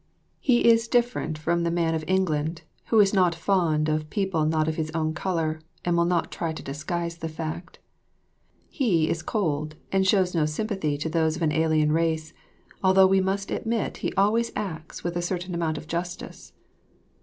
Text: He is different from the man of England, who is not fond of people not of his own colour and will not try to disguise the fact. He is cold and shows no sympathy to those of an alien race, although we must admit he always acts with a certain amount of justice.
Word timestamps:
He 0.39 0.67
is 0.67 0.87
different 0.87 1.37
from 1.37 1.61
the 1.61 1.69
man 1.69 1.93
of 1.93 2.03
England, 2.07 2.63
who 2.87 2.99
is 2.99 3.13
not 3.13 3.35
fond 3.35 3.87
of 3.87 4.09
people 4.09 4.45
not 4.47 4.67
of 4.67 4.75
his 4.75 4.89
own 4.95 5.13
colour 5.13 5.59
and 5.85 5.95
will 5.95 6.05
not 6.05 6.31
try 6.31 6.53
to 6.53 6.63
disguise 6.63 7.17
the 7.17 7.29
fact. 7.29 7.77
He 8.67 9.11
is 9.11 9.21
cold 9.21 9.75
and 9.91 10.07
shows 10.07 10.33
no 10.33 10.47
sympathy 10.47 10.97
to 10.97 11.07
those 11.07 11.35
of 11.35 11.43
an 11.43 11.51
alien 11.51 11.91
race, 11.91 12.33
although 12.83 13.05
we 13.05 13.21
must 13.21 13.51
admit 13.51 13.97
he 13.97 14.11
always 14.15 14.51
acts 14.55 15.03
with 15.03 15.15
a 15.15 15.21
certain 15.21 15.53
amount 15.53 15.77
of 15.77 15.85
justice. 15.87 16.53